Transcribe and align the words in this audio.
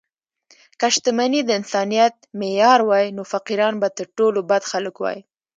که 0.79 0.87
شتمني 0.95 1.41
د 1.45 1.49
انسانیت 1.59 2.15
معیار 2.39 2.79
وای، 2.89 3.05
نو 3.15 3.21
فقیران 3.31 3.73
به 3.81 3.89
تر 3.97 4.07
ټولو 4.17 4.39
بد 4.49 4.63
خلک 4.71 4.95
وای. 4.99 5.19